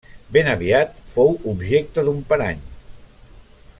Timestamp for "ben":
0.35-0.47